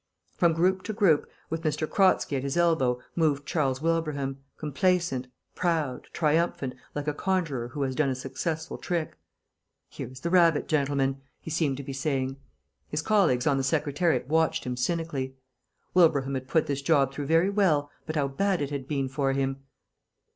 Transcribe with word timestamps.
From 0.35 0.53
group 0.53 0.81
to 0.85 0.93
group, 0.93 1.29
with 1.51 1.63
M. 1.63 1.71
Kratzky 1.87 2.35
at 2.35 2.41
his 2.41 2.57
elbow, 2.57 2.99
moved 3.15 3.45
Charles 3.45 3.83
Wilbraham, 3.83 4.39
complacent, 4.57 5.27
proud, 5.53 6.07
triumphant, 6.11 6.73
like 6.95 7.07
a 7.07 7.13
conjurer 7.13 7.67
who 7.67 7.83
has 7.83 7.93
done 7.93 8.09
a 8.09 8.15
successful 8.15 8.79
trick. 8.79 9.15
"Here 9.89 10.07
is 10.11 10.21
the 10.21 10.31
rabbit, 10.31 10.67
gentlemen," 10.67 11.21
he 11.39 11.51
seemed 11.51 11.77
to 11.77 11.83
be 11.83 11.93
saying. 11.93 12.37
His 12.89 13.03
colleagues 13.03 13.45
on 13.45 13.57
the 13.57 13.63
Secretariat 13.63 14.27
watched 14.27 14.63
him 14.63 14.75
cynically. 14.75 15.35
Wilbraham 15.93 16.33
had 16.33 16.47
put 16.47 16.65
this 16.65 16.81
job 16.81 17.13
through 17.13 17.27
very 17.27 17.51
well, 17.51 17.91
but 18.07 18.15
how 18.15 18.27
bad 18.27 18.59
it 18.63 18.71
had 18.71 18.87
been 18.87 19.07
for 19.07 19.33
him! 19.33 19.57